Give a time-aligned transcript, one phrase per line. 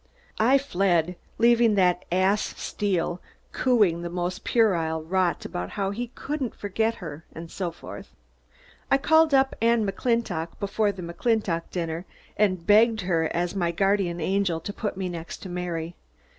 [0.39, 6.55] I fled, leaving that ass, Steel, cooing the most puerile rot about how he couldn't
[6.55, 8.15] forget her and so forth.
[8.89, 14.19] I called up Anne McClintock before the McClintock dinner and begged her as my guardian
[14.19, 15.93] angel to put me next to Mary.